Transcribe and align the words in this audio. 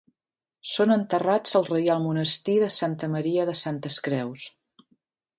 Són 0.75 0.93
enterrats 0.93 1.57
al 1.59 1.67
Reial 1.67 2.01
Monestir 2.05 2.55
de 2.63 2.69
Santa 2.77 3.09
Maria 3.17 3.45
de 3.51 3.55
Santes 3.61 3.99
Creus. 4.07 4.47